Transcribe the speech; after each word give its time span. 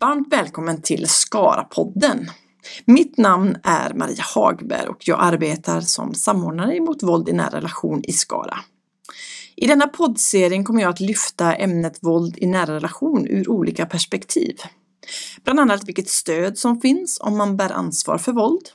Varmt 0.00 0.32
välkommen 0.32 0.82
till 0.82 1.06
Skara-podden. 1.08 2.30
Mitt 2.84 3.18
namn 3.18 3.56
är 3.62 3.94
Maria 3.94 4.22
Hagberg 4.34 4.88
och 4.88 5.08
jag 5.08 5.18
arbetar 5.20 5.80
som 5.80 6.14
samordnare 6.14 6.80
mot 6.80 7.02
våld 7.02 7.28
i 7.28 7.32
nära 7.32 7.56
relation 7.56 8.04
i 8.04 8.12
Skara. 8.12 8.58
I 9.56 9.66
denna 9.66 9.86
poddserien 9.88 10.64
kommer 10.64 10.82
jag 10.82 10.90
att 10.90 11.00
lyfta 11.00 11.54
ämnet 11.54 11.98
våld 12.02 12.38
i 12.38 12.46
nära 12.46 12.74
relation 12.74 13.26
ur 13.26 13.50
olika 13.50 13.86
perspektiv. 13.86 14.56
Bland 15.44 15.60
annat 15.60 15.88
vilket 15.88 16.08
stöd 16.08 16.58
som 16.58 16.80
finns 16.80 17.20
om 17.20 17.36
man 17.36 17.56
bär 17.56 17.72
ansvar 17.72 18.18
för 18.18 18.32
våld. 18.32 18.68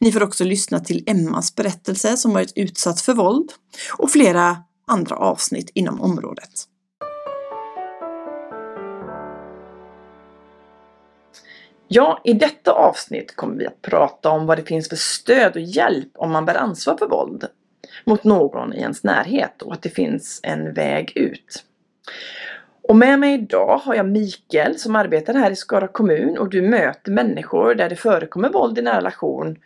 Ni 0.00 0.12
får 0.12 0.22
också 0.22 0.44
lyssna 0.44 0.80
till 0.80 1.04
Emmas 1.06 1.54
berättelse 1.54 2.16
som 2.16 2.32
varit 2.32 2.52
utsatt 2.56 3.00
för 3.00 3.14
våld 3.14 3.52
och 3.98 4.10
flera 4.10 4.56
andra 4.86 5.16
avsnitt 5.16 5.70
inom 5.74 6.00
området. 6.00 6.68
Ja, 11.90 12.20
i 12.24 12.32
detta 12.32 12.72
avsnitt 12.72 13.36
kommer 13.36 13.56
vi 13.56 13.66
att 13.66 13.82
prata 13.82 14.30
om 14.30 14.46
vad 14.46 14.58
det 14.58 14.62
finns 14.62 14.88
för 14.88 14.96
stöd 14.96 15.56
och 15.56 15.62
hjälp 15.62 16.08
om 16.14 16.32
man 16.32 16.44
bär 16.44 16.54
ansvar 16.54 16.96
för 16.96 17.08
våld 17.08 17.44
mot 18.04 18.24
någon 18.24 18.74
i 18.74 18.80
ens 18.80 19.04
närhet 19.04 19.62
och 19.62 19.72
att 19.72 19.82
det 19.82 19.88
finns 19.88 20.40
en 20.42 20.72
väg 20.72 21.12
ut. 21.14 21.64
Och 22.82 22.96
med 22.96 23.18
mig 23.18 23.34
idag 23.34 23.78
har 23.78 23.94
jag 23.94 24.06
Mikael 24.08 24.78
som 24.78 24.96
arbetar 24.96 25.34
här 25.34 25.50
i 25.50 25.56
Skara 25.56 25.88
kommun 25.88 26.38
och 26.38 26.50
du 26.50 26.62
möter 26.62 27.12
människor 27.12 27.74
där 27.74 27.88
det 27.88 27.96
förekommer 27.96 28.48
våld 28.48 28.78
i 28.78 28.82
nära 28.82 28.96
relation 28.96 29.58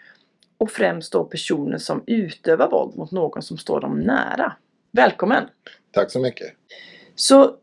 och 0.58 0.70
främst 0.70 1.12
då 1.12 1.24
personer 1.24 1.78
som 1.78 2.02
utövar 2.06 2.70
våld 2.70 2.96
mot 2.96 3.10
någon 3.10 3.42
som 3.42 3.58
står 3.58 3.80
dem 3.80 4.00
nära. 4.00 4.52
Välkommen! 4.92 5.44
Tack 5.92 6.10
så 6.10 6.18
mycket! 6.18 6.52
Så 7.14 7.56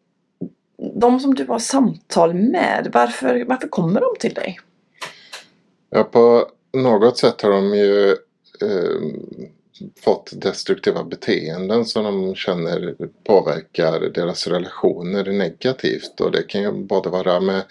de 0.79 1.19
som 1.19 1.35
du 1.35 1.45
har 1.45 1.59
samtal 1.59 2.33
med, 2.33 2.89
varför, 2.93 3.45
varför 3.47 3.67
kommer 3.67 4.01
de 4.01 4.09
till 4.19 4.33
dig? 4.33 4.59
Ja, 5.89 6.03
på 6.03 6.47
något 6.73 7.17
sätt 7.17 7.41
har 7.41 7.51
de 7.51 7.75
ju 7.75 8.11
eh, 8.61 9.01
fått 10.01 10.31
destruktiva 10.41 11.03
beteenden 11.03 11.85
som 11.85 12.03
de 12.03 12.35
känner 12.35 12.95
påverkar 13.23 13.99
deras 13.99 14.47
relationer 14.47 15.31
negativt. 15.31 16.21
Och 16.21 16.31
det 16.31 16.43
kan 16.43 16.61
ju 16.61 16.71
både 16.71 17.09
vara 17.09 17.39
med 17.39 17.63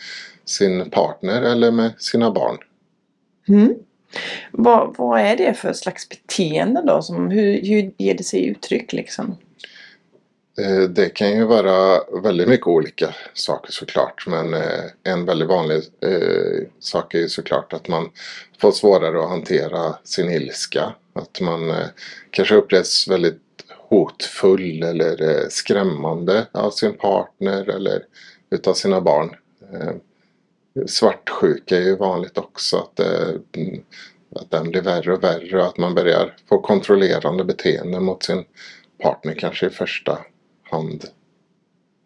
sin 0.45 0.91
partner 0.91 1.43
eller 1.43 1.71
med 1.71 1.93
sina 1.99 2.31
barn. 2.31 2.59
Mm. 3.49 3.75
Vad, 4.51 4.95
vad 4.99 5.21
är 5.21 5.37
det 5.37 5.55
för 5.55 5.73
slags 5.73 6.09
beteende 6.09 6.83
då? 6.87 7.03
Som, 7.03 7.31
hur, 7.31 7.63
hur 7.63 7.93
ger 7.99 8.15
det 8.15 8.25
sig 8.25 8.47
uttryck 8.47 8.93
liksom? 8.93 9.37
Eh, 10.59 10.81
det 10.81 11.09
kan 11.09 11.31
ju 11.31 11.45
vara 11.45 12.01
väldigt 12.23 12.49
mycket 12.49 12.67
olika 12.67 13.15
saker 13.35 13.73
såklart 13.73 14.27
men 14.27 14.55
eh, 14.55 14.85
en 15.03 15.25
väldigt 15.25 15.49
vanlig 15.49 15.83
eh, 16.01 16.67
sak 16.81 17.15
är 17.15 17.19
ju 17.19 17.29
såklart 17.29 17.73
att 17.73 17.89
man 17.89 18.11
får 18.61 18.73
svårare 18.73 19.23
att 19.23 19.29
hantera 19.29 19.95
sin 20.05 20.31
ilska. 20.31 20.95
Att 21.13 21.41
man 21.41 21.75
kanske 22.31 22.55
upplevs 22.55 23.09
väldigt 23.09 23.41
hotfull 23.89 24.83
eller 24.83 25.47
skrämmande 25.49 26.47
av 26.53 26.71
sin 26.71 26.97
partner 26.97 27.69
eller 27.69 28.03
utav 28.51 28.75
sina 28.75 29.01
barn. 29.01 29.37
Svartsjuka 30.87 31.77
är 31.77 31.81
ju 31.81 31.97
vanligt 31.97 32.39
också. 32.39 32.77
Att, 32.77 33.01
att 34.37 34.51
den 34.51 34.71
blir 34.71 34.81
värre 34.81 35.13
och 35.13 35.25
värre 35.25 35.61
och 35.61 35.67
att 35.67 35.79
man 35.79 35.95
börjar 35.95 36.37
få 36.49 36.61
kontrollerande 36.61 37.45
beteende 37.45 38.01
mot 38.01 38.23
sin 38.23 38.45
partner 39.03 39.35
kanske 39.35 39.67
i 39.67 39.71
första 39.71 40.19
hand. 40.71 41.05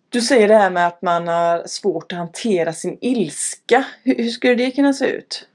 Du 0.08 0.20
säger 0.20 0.48
det 0.48 0.54
här 0.54 0.70
med 0.70 0.86
att 0.86 1.02
man 1.02 1.28
har 1.28 1.62
svårt 1.66 2.12
att 2.12 2.18
hantera 2.18 2.72
sin 2.72 2.98
ilska. 3.00 3.84
Hur, 4.02 4.14
hur 4.16 4.30
skulle 4.30 4.54
det 4.54 4.70
kunna 4.70 4.92
se 4.92 5.06
ut? 5.06 5.46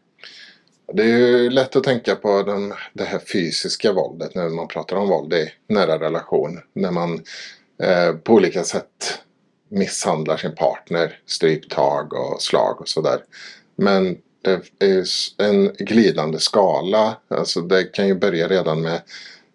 Det 0.93 1.03
är 1.03 1.17
ju 1.17 1.49
lätt 1.49 1.75
att 1.75 1.83
tänka 1.83 2.15
på 2.15 2.43
den, 2.43 2.73
det 2.93 3.03
här 3.03 3.19
fysiska 3.19 3.93
våldet 3.93 4.35
när 4.35 4.49
man 4.49 4.67
pratar 4.67 4.95
om 4.95 5.09
våld 5.09 5.33
i 5.33 5.51
nära 5.67 5.99
relation. 5.99 6.59
När 6.73 6.91
man 6.91 7.23
eh, 7.83 8.15
på 8.15 8.33
olika 8.33 8.63
sätt 8.63 9.19
misshandlar 9.69 10.37
sin 10.37 10.55
partner, 10.55 11.19
stryptag 11.25 12.13
och 12.13 12.41
slag 12.41 12.81
och 12.81 12.89
sådär. 12.89 13.23
Men 13.75 14.17
det 14.41 14.85
är 14.85 15.05
en 15.37 15.73
glidande 15.79 16.39
skala. 16.39 17.17
Alltså 17.27 17.61
det 17.61 17.83
kan 17.83 18.07
ju 18.07 18.15
börja 18.15 18.47
redan 18.47 18.81
med 18.81 19.01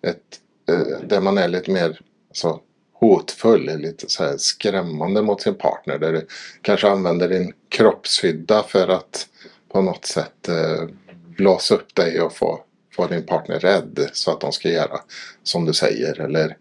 ett, 0.03 0.41
eh, 0.69 1.00
där 1.06 1.21
man 1.21 1.38
är 1.38 1.49
lite 1.49 1.71
mer 1.71 2.00
alltså, 2.28 2.60
hotfull, 3.02 3.78
lite 3.78 4.08
så 4.08 4.24
här 4.24 4.36
skrämmande 4.36 5.22
mot 5.22 5.42
sin 5.42 5.54
partner. 5.54 5.98
Där 5.98 6.12
du 6.12 6.26
kanske 6.62 6.88
använder 6.88 7.28
din 7.28 7.52
kroppshydda 7.68 8.62
för 8.62 8.88
att 8.88 9.28
på 9.68 9.82
något 9.82 10.04
sätt 10.04 10.48
eh, 10.48 10.88
blåsa 11.36 11.74
upp 11.74 11.94
dig 11.94 12.20
och 12.20 12.36
få, 12.36 12.60
få 12.96 13.06
din 13.06 13.26
partner 13.26 13.58
rädd 13.58 14.10
så 14.12 14.30
att 14.30 14.40
de 14.40 14.52
ska 14.52 14.68
göra 14.68 15.00
som 15.42 15.64
du 15.64 15.72
säger. 15.72 16.20
Eller 16.20 16.56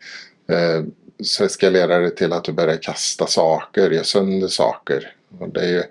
eh, 0.48 0.84
så 1.24 1.44
eskalerar 1.44 2.02
det 2.02 2.10
till 2.10 2.34
att 2.34 2.44
du 2.44 2.52
börjar 2.52 2.78
kasta 2.78 3.28
saker, 3.28 3.92
göra 3.92 4.04
sönder 4.04 4.48
saker. 4.48 5.16
Och 5.40 5.50
det 5.50 5.62
är 5.62 5.70
ju 5.70 5.84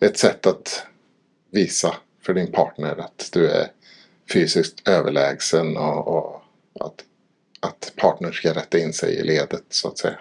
ett 0.00 0.18
sätt 0.18 0.46
att 0.46 0.86
visa 1.50 1.94
för 2.22 2.34
din 2.34 2.52
partner 2.52 3.00
att 3.00 3.28
du 3.32 3.50
är 3.50 3.66
fysiskt 4.32 4.88
överlägsen 4.88 5.76
och, 5.76 6.08
och 6.08 6.42
att 6.80 7.04
att 7.62 7.92
partnern 7.96 8.32
ska 8.32 8.54
rätta 8.54 8.78
in 8.78 8.92
sig 8.92 9.14
i 9.14 9.22
ledet 9.22 9.64
så 9.68 9.88
att 9.88 9.98
säga. 9.98 10.18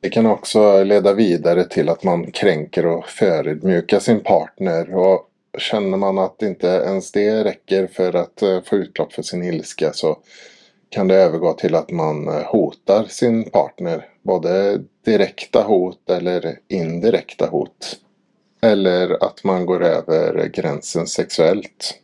Det 0.00 0.10
kan 0.10 0.26
också 0.26 0.84
leda 0.84 1.12
vidare 1.12 1.64
till 1.64 1.88
att 1.88 2.04
man 2.04 2.30
kränker 2.30 2.86
och 2.86 3.08
förödmjukar 3.08 3.98
sin 4.00 4.20
partner. 4.20 4.94
Och 4.94 5.26
känner 5.58 5.96
man 5.96 6.18
att 6.18 6.42
inte 6.42 6.66
ens 6.66 7.12
det 7.12 7.44
räcker 7.44 7.86
för 7.86 8.16
att 8.16 8.42
eh, 8.42 8.60
få 8.62 8.76
utlopp 8.76 9.12
för 9.12 9.22
sin 9.22 9.42
ilska 9.42 9.92
så 9.92 10.18
kan 10.88 11.08
det 11.08 11.14
övergå 11.14 11.52
till 11.52 11.74
att 11.74 11.90
man 11.90 12.28
eh, 12.28 12.44
hotar 12.44 13.04
sin 13.04 13.50
partner. 13.50 14.08
Både 14.22 14.80
direkta 15.04 15.62
hot 15.62 16.10
eller 16.10 16.58
indirekta 16.68 17.46
hot. 17.46 17.96
Eller 18.62 19.24
att 19.24 19.44
man 19.44 19.66
går 19.66 19.84
över 19.84 20.48
gränsen 20.48 21.06
sexuellt. 21.06 21.94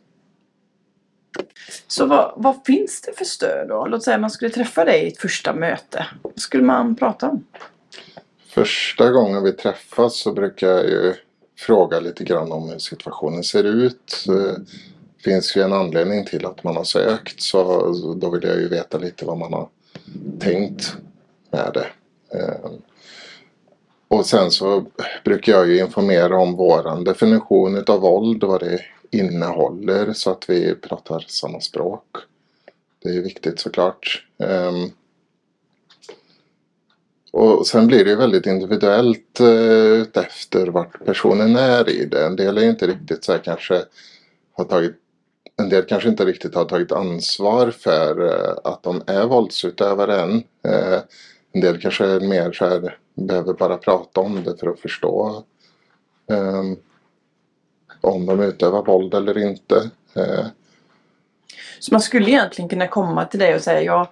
Så 1.87 2.05
vad, 2.05 2.33
vad, 2.35 2.55
finns 2.65 3.01
det 3.01 3.17
för 3.17 3.25
stöd 3.25 3.67
då? 3.67 3.85
Låt 3.85 4.03
säga 4.03 4.17
man 4.17 4.29
skulle 4.29 4.51
träffa 4.51 4.85
dig 4.85 5.03
i 5.03 5.07
ett 5.07 5.17
första 5.17 5.53
möte. 5.53 6.05
Vad 6.21 6.39
skulle 6.39 6.63
man 6.63 6.95
prata 6.95 7.29
om? 7.29 7.45
Första 8.49 9.11
gången 9.11 9.43
vi 9.43 9.51
träffas 9.51 10.19
så 10.19 10.31
brukar 10.31 10.67
jag 10.67 10.85
ju 10.85 11.13
fråga 11.57 11.99
lite 11.99 12.23
grann 12.23 12.51
om 12.51 12.69
hur 12.69 12.79
situationen 12.79 13.43
ser 13.43 13.63
ut. 13.63 14.23
Det 14.27 14.63
finns 15.23 15.57
ju 15.57 15.61
en 15.61 15.73
anledning 15.73 16.25
till 16.25 16.45
att 16.45 16.63
man 16.63 16.75
har 16.75 16.83
sökt 16.83 17.41
så 17.41 17.91
då 18.21 18.29
vill 18.29 18.43
jag 18.43 18.59
ju 18.59 18.67
veta 18.67 18.97
lite 18.97 19.25
vad 19.25 19.37
man 19.37 19.53
har 19.53 19.69
tänkt 20.39 20.95
med 21.51 21.71
det. 21.73 21.87
Eh, 22.39 22.71
och 24.07 24.25
sen 24.25 24.51
så 24.51 24.85
brukar 25.25 25.51
jag 25.53 25.67
ju 25.67 25.79
informera 25.79 26.37
om 26.39 26.55
våran 26.55 27.03
definition 27.03 27.77
utav 27.77 28.01
våld, 28.01 28.43
vad 28.43 28.59
det 28.59 28.81
innehåller 29.11 30.13
så 30.13 30.31
att 30.31 30.49
vi 30.49 30.75
pratar 30.75 31.25
samma 31.27 31.61
språk. 31.61 32.17
Det 33.03 33.09
är 33.09 33.21
viktigt 33.21 33.59
såklart. 33.59 34.25
Um, 34.37 34.91
och 37.31 37.67
sen 37.67 37.87
blir 37.87 38.03
det 38.03 38.09
ju 38.09 38.15
väldigt 38.15 38.45
individuellt 38.45 39.39
eh, 39.39 39.47
utefter 40.01 40.67
vart 40.67 41.05
personen 41.05 41.55
är 41.55 41.89
i 41.89 42.05
det. 42.05 42.25
En 42.25 42.35
del 42.35 42.57
är 42.57 42.69
inte 42.69 42.87
riktigt 42.87 43.23
så 43.23 43.31
här 43.31 43.39
kanske 43.39 43.83
har 44.53 44.65
tagit 44.65 44.95
en 45.55 45.69
del 45.69 45.83
kanske 45.83 46.09
inte 46.09 46.25
riktigt 46.25 46.55
har 46.55 46.65
tagit 46.65 46.91
ansvar 46.91 47.71
för 47.71 48.21
uh, 48.21 48.57
att 48.63 48.83
de 48.83 49.01
är 49.07 49.25
våldsutövare 49.25 50.21
än. 50.21 50.43
Uh, 50.67 50.73
eh, 50.73 51.01
en 51.51 51.61
del 51.61 51.81
kanske 51.81 52.05
är 52.05 52.19
mer 52.19 52.51
så 52.51 52.65
här 52.65 52.97
behöver 53.15 53.53
bara 53.53 53.77
prata 53.77 54.21
om 54.21 54.43
det 54.43 54.57
för 54.57 54.67
att 54.67 54.79
förstå. 54.79 55.43
Um, 56.27 56.77
om 58.07 58.25
de 58.25 58.39
utövar 58.39 58.85
våld 58.85 59.13
eller 59.13 59.37
inte. 59.37 59.89
Eh, 60.15 60.45
så 61.79 61.93
man 61.93 62.01
skulle 62.01 62.29
egentligen 62.29 62.69
kunna 62.69 62.87
komma 62.87 63.25
till 63.25 63.39
dig 63.39 63.55
och 63.55 63.61
säga 63.61 63.81
jag, 63.81 64.07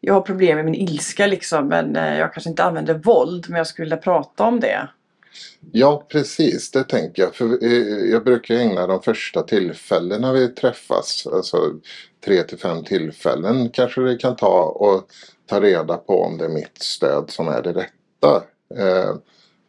jag 0.00 0.14
har 0.14 0.20
problem 0.20 0.56
med 0.56 0.64
min 0.64 0.74
ilska 0.74 1.26
liksom 1.26 1.68
men 1.68 1.96
eh, 1.96 2.18
jag 2.18 2.32
kanske 2.32 2.50
inte 2.50 2.64
använder 2.64 2.94
våld 2.94 3.46
men 3.48 3.58
jag 3.58 3.66
skulle 3.66 3.84
vilja 3.84 3.96
prata 3.96 4.44
om 4.44 4.60
det. 4.60 4.88
Ja 5.72 6.06
precis, 6.08 6.70
det 6.70 6.84
tänker 6.84 7.22
jag. 7.22 7.34
För 7.34 7.64
eh, 7.64 8.10
jag 8.10 8.24
brukar 8.24 8.54
ägna 8.54 8.86
de 8.86 9.02
första 9.02 9.42
tillfällena 9.42 10.32
vi 10.32 10.48
träffas, 10.48 11.26
alltså 11.32 11.72
tre 12.24 12.42
till 12.42 12.58
fem 12.58 12.84
tillfällen 12.84 13.68
kanske 13.68 14.00
det 14.00 14.16
kan 14.16 14.36
ta 14.36 14.62
och 14.62 15.08
ta 15.46 15.60
reda 15.60 15.96
på 15.96 16.22
om 16.22 16.38
det 16.38 16.44
är 16.44 16.48
mitt 16.48 16.82
stöd 16.82 17.30
som 17.30 17.48
är 17.48 17.62
det 17.62 17.72
rätta. 17.72 18.42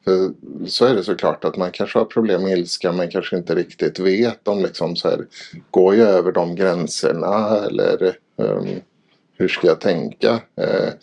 För 0.08 0.34
så 0.68 0.86
är 0.86 0.96
det 0.96 1.04
såklart 1.04 1.46
att 1.46 1.58
man 1.58 1.72
kanske 1.72 2.00
har 2.00 2.06
problem 2.06 2.44
med 2.44 2.58
ilska 2.58 2.92
men 2.92 3.10
kanske 3.10 3.38
inte 3.38 3.56
riktigt 3.56 4.00
vet 4.00 4.48
om 4.48 4.62
liksom 4.62 4.96
så 4.96 5.10
här, 5.10 5.26
går 5.72 5.96
jag 5.96 6.10
över 6.10 6.32
de 6.32 6.56
gränserna 6.56 7.58
eller 7.66 8.18
um, 8.36 8.68
hur 9.38 9.48
ska 9.48 9.68
jag 9.68 9.82
tänka? 9.82 10.34
Uh, 10.34 10.94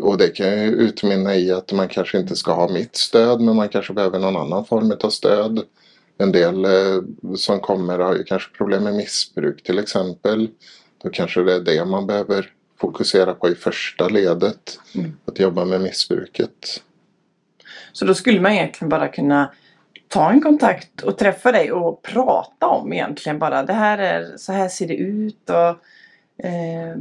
och 0.00 0.18
det 0.18 0.28
kan 0.28 0.62
ju 0.62 0.70
utmynna 0.70 1.36
i 1.36 1.52
att 1.52 1.72
man 1.72 1.88
kanske 1.88 2.18
inte 2.18 2.36
ska 2.36 2.52
ha 2.52 2.68
mitt 2.68 2.96
stöd 2.96 3.40
men 3.40 3.56
man 3.56 3.68
kanske 3.68 3.92
behöver 3.92 4.18
någon 4.18 4.36
annan 4.36 4.64
form 4.64 4.92
av 5.00 5.10
stöd. 5.10 5.62
En 6.18 6.32
del 6.32 6.64
eh, 6.64 7.02
som 7.36 7.60
kommer 7.60 7.98
har 7.98 8.16
ju 8.16 8.24
kanske 8.24 8.56
problem 8.56 8.84
med 8.84 8.94
missbruk 8.94 9.62
till 9.62 9.78
exempel. 9.78 10.48
Då 11.02 11.10
kanske 11.10 11.42
det 11.42 11.54
är 11.54 11.60
det 11.60 11.84
man 11.84 12.06
behöver 12.06 12.52
fokusera 12.80 13.34
på 13.34 13.48
i 13.48 13.54
första 13.54 14.08
ledet. 14.08 14.80
Mm. 14.94 15.16
Att 15.24 15.38
jobba 15.38 15.64
med 15.64 15.80
missbruket. 15.80 16.82
Så 17.94 18.04
då 18.04 18.14
skulle 18.14 18.40
man 18.40 18.52
egentligen 18.52 18.88
bara 18.88 19.08
kunna 19.08 19.52
ta 20.08 20.30
en 20.30 20.40
kontakt 20.40 21.02
och 21.02 21.18
träffa 21.18 21.52
dig 21.52 21.72
och 21.72 22.02
prata 22.02 22.66
om 22.66 22.92
egentligen 22.92 23.38
bara 23.38 23.62
det 23.62 23.72
här 23.72 23.98
är 23.98 24.36
så 24.36 24.52
här 24.52 24.68
ser 24.68 24.88
det 24.88 24.96
ut 24.96 25.50
och 25.50 25.68
eh, 26.46 26.96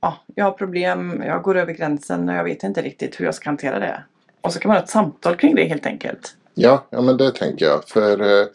ja, 0.00 0.16
jag 0.34 0.44
har 0.44 0.52
problem, 0.52 1.22
jag 1.26 1.42
går 1.42 1.56
över 1.56 1.72
gränsen 1.72 2.28
och 2.28 2.34
jag 2.34 2.44
vet 2.44 2.62
inte 2.62 2.82
riktigt 2.82 3.20
hur 3.20 3.24
jag 3.24 3.34
ska 3.34 3.48
hantera 3.48 3.78
det. 3.78 4.02
Och 4.40 4.52
så 4.52 4.58
kan 4.58 4.68
man 4.68 4.76
ha 4.76 4.84
ett 4.84 4.90
samtal 4.90 5.36
kring 5.36 5.54
det 5.54 5.64
helt 5.64 5.86
enkelt. 5.86 6.34
Ja, 6.54 6.86
ja 6.90 7.00
men 7.00 7.16
det 7.16 7.30
tänker 7.30 7.66
jag. 7.66 7.88
För 7.88 8.20
eh, 8.20 8.46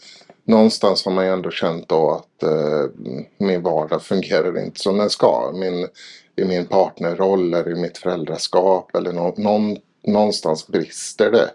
någonstans 0.44 1.06
har 1.06 1.12
man 1.12 1.26
ju 1.26 1.32
ändå 1.32 1.52
känt 1.52 1.90
då 1.90 2.12
att 2.12 2.44
eh, 2.44 2.90
min 3.38 3.62
vardag 3.62 4.02
fungerar 4.02 4.66
inte 4.66 4.80
som 4.80 4.98
den 4.98 5.10
ska. 5.10 5.52
Min, 5.56 5.88
I 6.36 6.46
min 6.46 6.66
partnerroll 6.66 7.54
eller 7.54 7.78
i 7.78 7.82
mitt 7.82 7.98
föräldraskap 7.98 8.96
eller 8.96 9.12
no 9.12 9.34
någon, 9.38 9.78
någonstans 10.04 10.68
brister 10.68 11.32
det. 11.32 11.52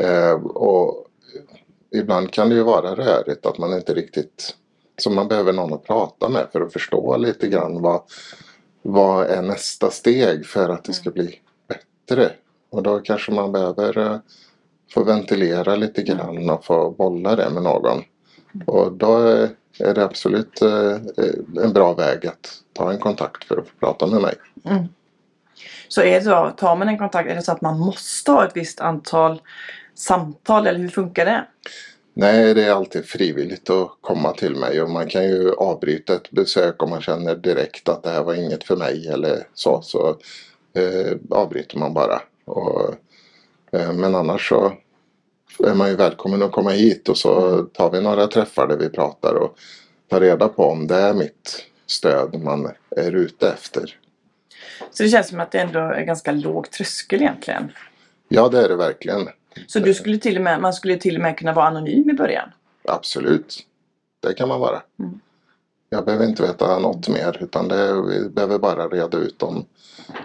Eh, 0.00 0.32
och 0.46 1.06
ibland 1.94 2.30
kan 2.30 2.48
det 2.48 2.54
ju 2.54 2.62
vara 2.62 2.94
rörigt 2.94 3.46
att 3.46 3.58
man 3.58 3.74
inte 3.74 3.94
riktigt... 3.94 4.56
Så 4.98 5.10
man 5.10 5.28
behöver 5.28 5.52
någon 5.52 5.72
att 5.72 5.84
prata 5.84 6.28
med 6.28 6.46
för 6.52 6.60
att 6.60 6.72
förstå 6.72 7.16
lite 7.16 7.48
grann 7.48 7.82
vad, 7.82 8.02
vad 8.82 9.26
är 9.26 9.42
nästa 9.42 9.90
steg 9.90 10.46
för 10.46 10.68
att 10.68 10.84
det 10.84 10.92
ska 10.92 11.10
bli 11.10 11.40
bättre. 11.68 12.30
Och 12.70 12.82
då 12.82 12.98
kanske 12.98 13.32
man 13.32 13.52
behöver 13.52 13.98
eh, 13.98 14.16
få 14.94 15.04
ventilera 15.04 15.76
lite 15.76 16.02
grann 16.02 16.50
och 16.50 16.64
få 16.64 16.90
bolla 16.90 17.36
det 17.36 17.50
med 17.50 17.62
någon. 17.62 18.02
Och 18.66 18.92
då 18.92 19.16
är 19.16 19.50
är 19.78 19.94
det 19.94 20.04
absolut 20.04 20.62
eh, 20.62 20.96
en 21.64 21.72
bra 21.72 21.94
väg 21.94 22.26
att 22.26 22.62
ta 22.72 22.92
en 22.92 22.98
kontakt 22.98 23.44
för 23.44 23.56
att 23.56 23.68
få 23.68 23.74
prata 23.80 24.06
med 24.06 24.22
mig. 24.22 24.34
Mm. 24.64 24.84
Så 25.88 26.02
är 26.02 26.20
det 26.20 26.24
så, 26.24 26.50
tar 26.56 26.76
man 26.76 26.88
en 26.88 26.98
kontakt, 26.98 27.30
är 27.30 27.34
det 27.34 27.42
så 27.42 27.52
att 27.52 27.60
man 27.60 27.78
måste 27.78 28.30
ha 28.30 28.46
ett 28.46 28.56
visst 28.56 28.80
antal 28.80 29.42
samtal 29.94 30.66
eller 30.66 30.78
hur 30.78 30.88
funkar 30.88 31.24
det? 31.24 31.44
Nej, 32.16 32.54
det 32.54 32.64
är 32.64 32.72
alltid 32.72 33.06
frivilligt 33.06 33.70
att 33.70 33.88
komma 34.00 34.32
till 34.32 34.56
mig 34.56 34.82
och 34.82 34.90
man 34.90 35.08
kan 35.08 35.24
ju 35.24 35.52
avbryta 35.52 36.14
ett 36.14 36.30
besök 36.30 36.82
om 36.82 36.90
man 36.90 37.02
känner 37.02 37.34
direkt 37.34 37.88
att 37.88 38.02
det 38.02 38.10
här 38.10 38.22
var 38.22 38.34
inget 38.34 38.64
för 38.64 38.76
mig 38.76 39.08
eller 39.08 39.46
så. 39.54 39.82
Så 39.82 40.08
eh, 40.74 41.16
avbryter 41.30 41.78
man 41.78 41.94
bara. 41.94 42.22
Och, 42.44 42.94
eh, 43.72 43.92
men 43.92 44.14
annars 44.14 44.48
så 44.48 44.72
är 45.58 45.74
man 45.74 45.88
ju 45.88 45.96
välkommen 45.96 46.42
att 46.42 46.52
komma 46.52 46.70
hit 46.70 47.08
och 47.08 47.18
så 47.18 47.62
tar 47.62 47.90
vi 47.90 48.00
några 48.00 48.26
träffar 48.26 48.66
där 48.66 48.76
vi 48.76 48.88
pratar 48.88 49.34
och 49.34 49.58
tar 50.08 50.20
reda 50.20 50.48
på 50.48 50.64
om 50.64 50.86
det 50.86 50.96
är 50.96 51.14
mitt 51.14 51.64
stöd 51.86 52.42
man 52.42 52.70
är 52.96 53.12
ute 53.12 53.48
efter. 53.48 53.98
Så 54.94 55.02
det 55.02 55.08
känns 55.08 55.28
som 55.28 55.40
att 55.40 55.50
det 55.50 55.58
ändå 55.58 55.78
är 55.78 56.02
ganska 56.02 56.32
låg 56.32 56.70
tröskel 56.70 57.22
egentligen. 57.22 57.72
Ja, 58.28 58.48
det 58.48 58.64
är 58.64 58.68
det 58.68 58.76
verkligen. 58.76 59.28
Så 59.66 59.78
du 59.78 59.94
skulle 59.94 60.18
till 60.18 60.36
och 60.36 60.42
med, 60.42 60.60
man 60.60 60.72
skulle 60.72 60.96
till 60.96 61.16
och 61.16 61.22
med 61.22 61.38
kunna 61.38 61.52
vara 61.52 61.66
anonym 61.66 62.10
i 62.10 62.12
början? 62.12 62.48
Absolut. 62.88 63.58
Det 64.20 64.34
kan 64.34 64.48
man 64.48 64.60
vara. 64.60 64.82
Mm. 64.98 65.20
Jag 65.90 66.04
behöver 66.04 66.26
inte 66.26 66.42
veta 66.42 66.78
något 66.78 67.08
mer 67.08 67.38
utan 67.40 67.68
det, 67.68 68.02
vi 68.02 68.28
behöver 68.28 68.58
bara 68.58 68.88
reda 68.88 69.18
ut 69.18 69.42
om, 69.42 69.64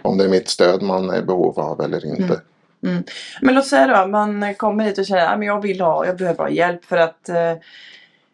om 0.02 0.18
det 0.18 0.24
är 0.24 0.30
mitt 0.30 0.50
stöd 0.50 0.82
man 0.82 1.10
är 1.10 1.20
i 1.20 1.22
behov 1.22 1.60
av 1.60 1.82
eller 1.82 2.06
inte. 2.06 2.42
Mm. 2.86 3.04
Men 3.42 3.56
låt 3.56 3.68
säga 3.68 3.88
då, 3.88 4.08
man 4.08 4.56
kommer 4.56 4.84
hit 4.84 4.98
och 4.98 5.06
känner 5.06 5.36
att 5.36 5.46
jag 5.46 5.62
vill 5.62 5.82
ha, 5.82 6.06
jag 6.06 6.18
behöver 6.18 6.44
ha 6.44 6.50
hjälp 6.50 6.86
för 6.86 6.98
att 6.98 7.30
eh, 7.30 7.54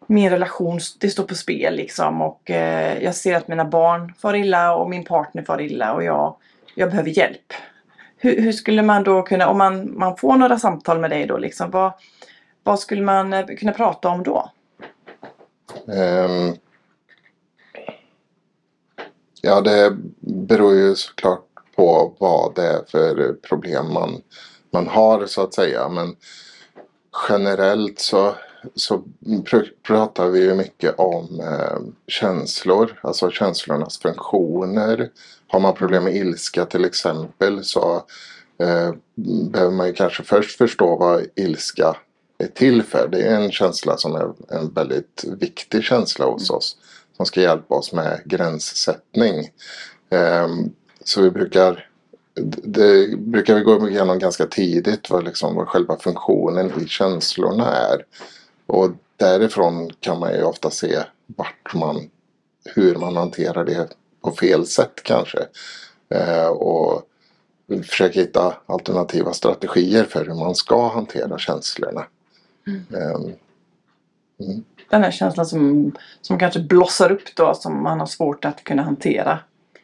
min 0.06 0.30
relation, 0.30 0.80
det 1.00 1.10
står 1.10 1.24
på 1.24 1.34
spel 1.34 1.74
liksom 1.76 2.22
och 2.22 2.50
eh, 2.50 3.02
jag 3.02 3.14
ser 3.14 3.36
att 3.36 3.48
mina 3.48 3.64
barn 3.64 4.14
far 4.18 4.34
illa 4.34 4.74
och 4.74 4.90
min 4.90 5.04
partner 5.04 5.42
far 5.42 5.60
illa 5.60 5.92
och 5.92 6.04
jag, 6.04 6.36
jag 6.74 6.90
behöver 6.90 7.10
hjälp. 7.10 7.52
Hur, 8.16 8.40
hur 8.42 8.52
skulle 8.52 8.82
man 8.82 9.04
då 9.04 9.22
kunna, 9.22 9.48
om 9.48 9.58
man, 9.58 9.98
man 9.98 10.16
får 10.16 10.36
några 10.36 10.58
samtal 10.58 11.00
med 11.00 11.10
dig 11.10 11.26
då 11.26 11.38
liksom, 11.38 11.70
vad, 11.70 11.92
vad 12.62 12.80
skulle 12.80 13.02
man 13.02 13.32
eh, 13.32 13.46
kunna 13.46 13.72
prata 13.72 14.08
om 14.08 14.22
då? 14.22 14.50
Um, 15.86 16.56
ja, 19.42 19.60
det 19.60 19.96
beror 20.20 20.74
ju 20.74 20.94
såklart 20.94 21.46
på 21.76 22.16
vad 22.18 22.54
det 22.54 22.66
är 22.66 22.84
för 22.90 23.32
problem 23.32 23.92
man, 23.92 24.22
man 24.72 24.88
har 24.88 25.26
så 25.26 25.42
att 25.42 25.54
säga. 25.54 25.88
Men 25.88 26.16
generellt 27.28 28.00
så, 28.00 28.34
så 28.74 29.02
pr- 29.24 29.70
pratar 29.82 30.28
vi 30.28 30.40
ju 30.42 30.54
mycket 30.54 30.94
om 30.98 31.40
eh, 31.40 31.78
känslor, 32.06 33.00
alltså 33.02 33.30
känslornas 33.30 33.98
funktioner. 33.98 35.10
Har 35.48 35.60
man 35.60 35.74
problem 35.74 36.04
med 36.04 36.16
ilska 36.16 36.64
till 36.64 36.84
exempel 36.84 37.64
så 37.64 37.94
eh, 38.58 38.94
behöver 39.50 39.72
man 39.72 39.86
ju 39.86 39.92
kanske 39.92 40.22
först 40.22 40.58
förstå 40.58 40.96
vad 40.96 41.26
ilska 41.34 41.96
är 42.38 42.46
till 42.46 42.82
för. 42.82 43.08
Det 43.12 43.22
är 43.22 43.40
en 43.40 43.50
känsla 43.50 43.96
som 43.96 44.14
är 44.14 44.32
en 44.48 44.72
väldigt 44.72 45.24
viktig 45.38 45.84
känsla 45.84 46.26
hos 46.26 46.50
oss. 46.50 46.76
Som 47.16 47.26
ska 47.26 47.40
hjälpa 47.40 47.74
oss 47.74 47.92
med 47.92 48.20
gränssättning. 48.24 49.50
Ehm, 50.10 50.70
så 51.04 51.22
vi 51.22 51.30
brukar 51.30 51.88
det 52.64 53.18
brukar 53.18 53.54
vi 53.54 53.60
gå 53.60 53.88
igenom 53.88 54.18
ganska 54.18 54.46
tidigt 54.46 55.10
vad, 55.10 55.24
liksom, 55.24 55.54
vad 55.54 55.68
själva 55.68 55.96
funktionen 55.98 56.72
i 56.80 56.86
känslorna 56.88 57.76
är. 57.76 58.04
Och 58.66 58.90
därifrån 59.16 59.90
kan 60.00 60.18
man 60.18 60.32
ju 60.32 60.42
ofta 60.42 60.70
se 60.70 61.02
vart 61.26 61.74
man, 61.74 62.10
hur 62.64 62.94
man 62.94 63.16
hanterar 63.16 63.64
det 63.64 63.88
på 64.20 64.30
fel 64.30 64.66
sätt 64.66 65.02
kanske. 65.02 65.38
Eh, 66.08 66.46
och 66.46 67.02
försöka 67.68 68.20
hitta 68.20 68.56
alternativa 68.66 69.32
strategier 69.32 70.04
för 70.04 70.24
hur 70.24 70.34
man 70.34 70.54
ska 70.54 70.88
hantera 70.88 71.38
känslorna. 71.38 72.06
Eh, 72.66 73.20
Den 74.90 75.02
här 75.02 75.10
känslan 75.10 75.46
som, 75.46 75.92
som 76.20 76.38
kanske 76.38 76.60
blossar 76.60 77.12
upp 77.12 77.36
då 77.36 77.54
som 77.54 77.82
man 77.82 78.00
har 78.00 78.06
svårt 78.06 78.44
att 78.44 78.64
kunna 78.64 78.82
hantera. 78.82 79.38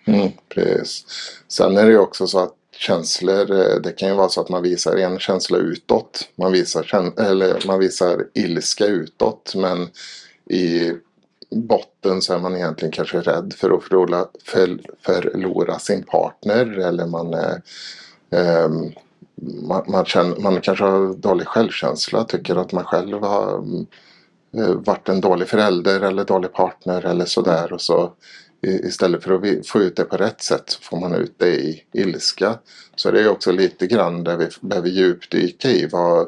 Mm, 0.05 0.31
precis. 0.49 1.05
Sen 1.49 1.77
är 1.77 1.85
det 1.85 1.91
ju 1.91 1.99
också 1.99 2.27
så 2.27 2.39
att 2.39 2.55
känslor, 2.77 3.51
eh, 3.51 3.77
det 3.83 3.93
kan 3.93 4.09
ju 4.09 4.15
vara 4.15 4.29
så 4.29 4.41
att 4.41 4.49
man 4.49 4.63
visar 4.63 4.97
en 4.97 5.19
känsla 5.19 5.59
utåt. 5.59 6.29
Man 6.37 6.53
visar, 6.53 7.13
eller 7.21 7.67
man 7.67 7.79
visar 7.79 8.27
ilska 8.35 8.87
utåt 8.87 9.55
men 9.57 9.89
i 10.51 10.93
botten 11.51 12.23
så 12.23 12.35
är 12.35 12.39
man 12.39 12.57
egentligen 12.57 12.93
kanske 12.93 13.21
rädd 13.21 13.55
för 13.57 13.71
att 13.71 13.85
förlora, 13.85 14.27
för, 14.45 14.79
förlora 15.01 15.79
sin 15.79 16.03
partner 16.03 16.79
eller 16.79 17.07
man 17.07 17.35
är 17.35 17.63
ehm, 18.31 18.93
man, 19.63 19.85
man, 19.89 20.05
känner, 20.05 20.37
man 20.37 20.61
kanske 20.61 20.85
har 20.85 21.15
dålig 21.15 21.47
självkänsla, 21.47 22.25
tycker 22.25 22.57
att 22.57 22.73
man 22.73 22.85
själv 22.85 23.23
har 23.23 23.65
eh, 24.57 24.75
varit 24.75 25.09
en 25.09 25.21
dålig 25.21 25.49
förälder 25.49 26.01
eller 26.01 26.25
dålig 26.25 26.53
partner 26.53 27.07
eller 27.07 27.25
sådär 27.25 27.73
och 27.73 27.81
så 27.81 28.13
istället 28.63 29.25
för 29.25 29.35
att 29.35 29.67
få 29.67 29.81
ut 29.81 29.97
det 29.97 30.05
på 30.05 30.17
rätt 30.17 30.43
sätt 30.43 30.65
så 30.67 30.83
får 30.83 31.01
man 31.01 31.15
ut 31.15 31.35
det 31.37 31.55
i 31.55 31.83
ilska. 31.93 32.59
Så 32.97 33.11
det 33.11 33.21
är 33.21 33.29
också 33.29 33.53
lite 33.53 33.87
grann 33.87 34.25
där 34.25 34.37
vi 34.37 34.49
behöver 34.61 34.89
djupdyka 34.89 35.71
i 35.71 35.87
vad 35.87 36.21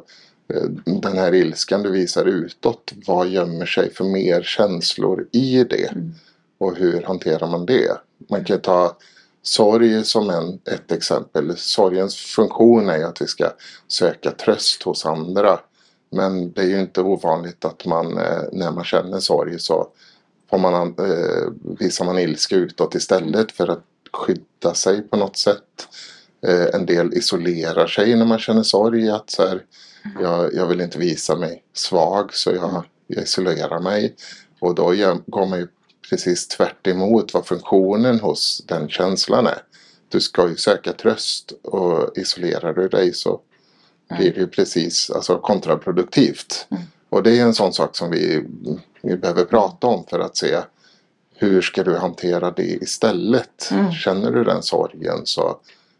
eh, 0.55 0.63
den 0.85 1.19
här 1.19 1.35
ilskan 1.35 1.83
du 1.83 1.91
visar 1.91 2.25
utåt, 2.25 2.93
vad 3.07 3.29
gömmer 3.29 3.67
sig 3.67 3.95
för 3.95 4.05
mer 4.05 4.43
känslor 4.43 5.29
i 5.33 5.65
det? 5.65 5.95
Och 6.59 6.77
hur 6.77 7.03
hanterar 7.03 7.47
man 7.47 7.67
det? 7.67 8.01
Man 8.31 8.45
kan 8.45 8.61
ta 8.61 8.97
sorg 9.43 10.05
som 10.05 10.31
en, 10.31 10.61
ett 10.75 10.93
exempel. 10.93 11.57
Sorgens 11.57 12.17
funktion 12.17 12.89
är 12.89 13.05
att 13.05 13.23
vi 13.23 13.27
ska 13.27 13.53
söka 13.89 14.31
tröst 14.31 14.83
hos 14.83 15.07
andra. 15.07 15.61
Men 16.11 16.53
det 16.53 16.63
är 16.63 16.67
ju 16.67 16.81
inte 16.81 17.01
ovanligt 17.01 17.65
att 17.65 17.87
man 17.87 18.19
eh, 18.19 18.43
när 18.53 18.71
man 18.71 18.85
känner 18.85 19.21
sorg 19.21 19.59
så 19.59 19.89
får 20.55 20.59
man, 20.59 20.75
an- 20.75 20.95
eh, 20.99 21.75
visar 21.79 22.05
man 22.05 22.19
ilska 22.19 22.57
utåt 22.57 22.95
istället 22.95 23.53
för 23.53 23.69
att 23.69 23.85
skydda 24.13 24.75
sig 24.75 25.03
på 25.03 25.17
något 25.17 25.37
sätt. 25.37 25.89
Eh, 26.47 26.67
en 26.75 26.87
del 26.87 27.15
isolerar 27.15 27.87
sig 27.87 28.17
när 28.17 28.25
man 28.25 28.39
känner 28.39 28.63
sorg. 28.63 29.11
Att 29.11 29.31
så 29.31 29.47
här, 29.47 29.63
jag, 30.21 30.55
jag 30.55 30.67
vill 30.67 30.81
inte 30.81 30.99
visa 30.99 31.37
mig 31.37 31.63
svag 31.73 32.35
så 32.35 32.51
jag, 32.51 32.85
jag 33.07 33.23
isolerar 33.23 33.81
mig. 33.81 34.15
Och 34.61 34.75
då 34.75 34.85
går 35.27 35.47
man 35.47 35.59
ju 35.59 35.69
precis 36.11 36.49
tvärt 36.49 36.87
emot 36.87 37.35
vad 37.35 37.47
funktionen 37.47 38.21
hos 38.21 38.65
den 38.67 38.89
känslan 38.89 39.47
är. 39.47 39.59
Du 40.09 40.21
ska 40.21 40.49
ju 40.49 40.57
söka 40.57 40.93
tröst 40.93 41.53
och 41.63 42.19
isolerar 42.19 42.75
du 42.75 42.89
dig 42.89 43.13
så 43.15 43.41
blir 44.17 44.35
det 44.35 44.41
ju 44.41 44.47
precis 44.47 45.11
alltså, 45.11 45.39
kontraproduktivt. 45.39 46.67
Och 47.15 47.23
det 47.23 47.39
är 47.39 47.43
en 47.43 47.55
sån 47.55 47.73
sak 47.73 47.97
som 47.97 48.11
vi, 48.11 48.45
vi 49.03 49.17
behöver 49.17 49.45
prata 49.45 49.87
om 49.87 50.05
för 50.07 50.21
att 50.21 50.37
se 50.37 50.57
hur 51.35 51.63
ska 51.63 51.83
du 51.83 51.97
hantera 51.97 52.51
det 52.51 52.63
istället? 52.63 53.71
Mm. 53.71 53.93
Känner 53.93 54.31
du 54.31 54.45
den 54.45 54.63
sorgen 54.63 55.21
så 55.25 55.57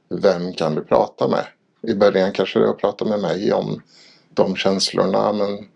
vem 0.09 0.53
kan 0.53 0.75
du 0.75 0.85
prata 0.85 1.29
med? 1.29 1.45
I 1.83 1.95
början 1.95 2.33
kanske 2.33 2.59
det 2.59 2.65
är 2.65 2.71
att 2.71 2.79
prata 2.79 3.05
med 3.05 3.21
mig 3.21 3.53
om 3.53 3.83
de 4.29 4.57
känslorna 4.57 5.33
men 5.33 5.69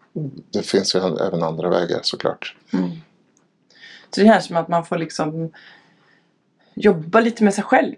det 0.53 0.63
finns 0.63 0.95
ju 0.95 0.99
även 0.99 1.43
andra 1.43 1.69
vägar 1.69 2.01
såklart. 2.03 2.57
Mm. 2.73 2.91
Så 4.11 4.21
det 4.21 4.27
känns 4.27 4.47
som 4.47 4.57
att 4.57 4.69
man 4.69 4.85
får 4.85 4.99
liksom 4.99 5.53
jobba 6.75 7.21
lite 7.21 7.45
med 7.45 7.55
sig 7.55 7.65
själv. 7.65 7.97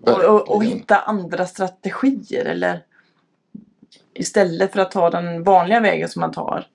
Och, 0.00 0.24
och, 0.24 0.50
och, 0.50 0.64
hitta 0.64 0.98
andra 0.98 1.46
strategier 1.46 2.44
eller 2.44 2.82
istället 4.14 4.72
för 4.72 4.80
att 4.80 4.90
ta 4.90 5.10
den 5.10 5.42
vanliga 5.42 5.80
vägen 5.80 6.08
som 6.08 6.20
man 6.20 6.32
tar. 6.32 6.66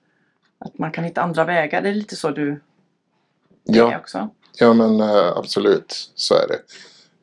Att 0.58 0.78
man 0.78 0.92
kan 0.92 1.04
hitta 1.04 1.22
andra 1.22 1.44
vägar. 1.44 1.82
Det 1.82 1.88
är 1.88 1.94
lite 1.94 2.16
så 2.16 2.30
du 2.30 2.60
ja. 3.64 3.92
är 3.92 3.98
också. 3.98 4.28
Ja 4.58 4.72
men 4.72 5.00
äh, 5.00 5.32
absolut 5.36 6.10
så 6.14 6.34
är 6.34 6.46
det. 6.48 6.60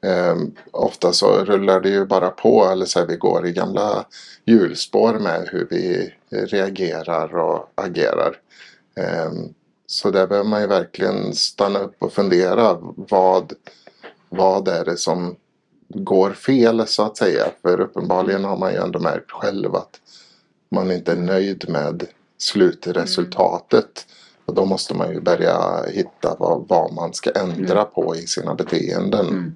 Um, 0.02 0.56
ofta 0.72 1.14
så 1.14 1.46
rullar 1.46 1.82
det 1.82 1.90
ju 1.90 2.06
bara 2.06 2.30
på 2.30 2.66
eller 2.66 2.86
så 2.86 3.00
här, 3.00 3.06
vi 3.06 3.16
går 3.16 3.48
i 3.48 3.52
gamla 3.52 4.06
hjulspår 4.46 5.14
med 5.14 5.50
hur 5.52 5.68
vi 5.70 6.14
reagerar 6.30 7.36
och 7.36 7.72
agerar. 7.76 8.36
Um, 9.28 9.54
så 9.88 10.12
där 10.12 10.28
behöver 10.28 10.50
man 10.50 10.62
ju 10.62 10.68
verkligen 10.68 11.34
stanna 11.34 11.80
upp 11.80 11.96
och 12.00 12.14
fundera. 12.14 12.78
Vad, 12.96 13.54
vad 14.30 14.68
är 14.68 14.86
det 14.86 14.98
som 14.98 15.36
går 15.88 16.32
fel 16.32 16.88
så 16.88 17.04
att 17.04 17.18
säga? 17.18 17.46
För 17.62 17.82
uppenbarligen 17.82 18.44
har 18.44 18.58
man 18.58 18.72
ju 18.72 18.78
ändå 18.78 19.00
märkt 19.00 19.32
själv 19.32 19.76
att 19.76 20.00
man 20.72 20.92
inte 20.92 21.12
är 21.12 21.16
nöjd 21.16 21.70
med 21.70 22.04
slutresultatet. 22.38 24.08
Och 24.46 24.54
då 24.54 24.66
måste 24.66 24.94
man 24.94 25.10
ju 25.14 25.22
börja 25.22 25.84
hitta 25.94 26.36
vad, 26.40 26.68
vad 26.68 26.94
man 26.94 27.14
ska 27.14 27.32
ändra 27.32 27.80
mm. 27.80 27.92
på 27.94 28.16
i 28.16 28.28
sina 28.28 28.56
beteenden. 28.56 29.28
Mm. 29.28 29.56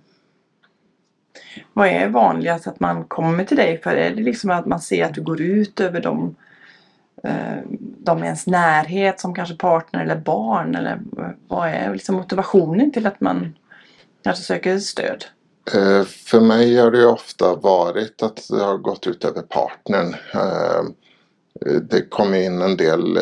Vad 1.74 1.88
är 1.88 2.10
vanligast 2.10 2.68
att 2.68 2.80
man 2.80 3.04
kommer 3.04 3.44
till 3.44 3.58
dig 3.58 3.82
för? 3.82 3.96
Är 3.96 4.16
det 4.16 4.22
liksom 4.22 4.50
att 4.50 4.66
man 4.66 4.82
ser 4.82 5.06
att 5.06 5.14
du 5.14 5.22
går 5.22 5.42
ut 5.42 5.80
över 5.80 6.02
dem 6.02 6.36
Eh, 7.24 7.58
de 7.98 8.24
i 8.24 8.26
ens 8.26 8.48
närhet 8.48 9.20
som 9.20 9.36
kanske 9.36 9.56
partner 9.56 10.04
eller 10.04 10.16
barn? 10.16 10.76
Eller 10.76 11.00
vad 11.48 11.70
är 11.70 11.94
liksom 11.94 12.16
motivationen 12.16 12.92
till 12.92 13.08
att 13.08 13.22
man 13.22 13.56
kanske 14.24 14.44
söker 14.44 14.80
stöd? 14.80 15.26
Eh, 15.74 16.04
för 16.04 16.40
mig 16.40 16.76
har 16.76 16.92
det 16.92 17.06
ofta 17.06 17.56
varit 17.56 18.24
att 18.24 18.48
det 18.50 18.64
har 18.64 18.78
gått 18.78 19.08
ut 19.08 19.26
över 19.26 19.42
partnern. 19.42 20.16
Eh, 20.34 20.84
det 21.82 22.10
kommer 22.10 22.38
in 22.38 22.62
en 22.62 22.78
del 22.78 23.18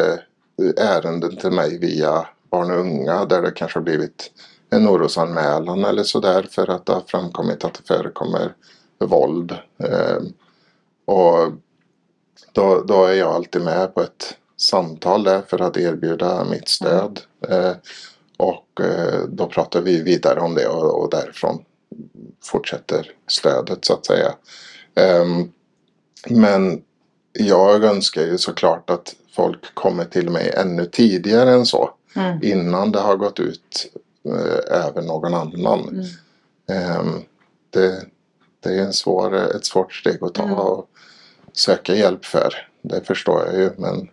ärenden 0.77 1.37
till 1.37 1.51
mig 1.51 1.77
via 1.77 2.27
barn 2.51 2.71
och 2.71 2.79
unga 2.79 3.25
där 3.25 3.41
det 3.41 3.51
kanske 3.51 3.79
har 3.79 3.83
blivit 3.83 4.31
en 4.69 4.87
orosanmälan 4.87 5.85
eller 5.85 6.03
sådär 6.03 6.47
för 6.51 6.69
att 6.69 6.85
det 6.85 6.93
har 6.93 7.03
framkommit 7.07 7.63
att 7.63 7.73
det 7.73 7.87
förekommer 7.87 8.53
våld. 8.99 9.55
Och 11.05 11.51
då, 12.53 12.83
då 12.87 13.05
är 13.05 13.13
jag 13.13 13.31
alltid 13.31 13.61
med 13.61 13.93
på 13.93 14.01
ett 14.01 14.37
samtal 14.57 15.23
där 15.23 15.41
för 15.41 15.61
att 15.61 15.77
erbjuda 15.77 16.43
mitt 16.43 16.69
stöd. 16.69 17.19
Eh, 17.47 17.71
och 18.37 18.81
eh, 18.81 19.19
då 19.27 19.47
pratar 19.47 19.81
vi 19.81 20.03
vidare 20.03 20.39
om 20.39 20.55
det 20.55 20.67
och, 20.67 21.03
och 21.03 21.09
därifrån 21.09 21.63
fortsätter 22.43 23.11
stödet 23.27 23.85
så 23.85 23.93
att 23.93 24.05
säga. 24.05 24.33
Eh, 24.95 25.25
men 26.29 26.81
jag 27.33 27.83
önskar 27.83 28.21
ju 28.21 28.37
såklart 28.37 28.89
att 28.89 29.15
folk 29.35 29.75
kommer 29.75 30.05
till 30.05 30.29
mig 30.29 30.53
ännu 30.57 30.85
tidigare 30.85 31.51
än 31.51 31.65
så. 31.65 31.89
Mm. 32.15 32.39
Innan 32.43 32.91
det 32.91 32.99
har 32.99 33.15
gått 33.15 33.39
ut 33.39 33.91
eh, 34.25 34.85
över 34.85 35.01
någon 35.01 35.33
annan. 35.33 35.89
Mm. 35.89 36.05
Ehm, 36.69 37.21
det, 37.69 38.05
det 38.59 38.69
är 38.69 38.81
en 38.81 38.93
svår, 38.93 39.55
ett 39.55 39.65
svårt 39.65 39.93
steg 39.93 40.23
att 40.23 40.33
ta. 40.33 40.43
Mm. 40.43 40.55
Och, 40.55 40.89
söka 41.53 41.95
hjälp 41.95 42.25
för. 42.25 42.53
Det 42.81 43.07
förstår 43.07 43.45
jag 43.45 43.55
ju 43.55 43.69
men... 43.77 44.09